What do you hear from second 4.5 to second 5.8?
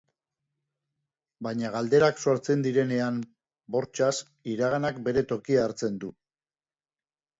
iraganak bere tokia